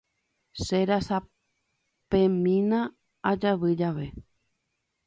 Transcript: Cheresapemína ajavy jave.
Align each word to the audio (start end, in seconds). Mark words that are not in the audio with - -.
Cheresapemína 0.63 2.79
ajavy 3.31 3.71
jave. 3.79 4.07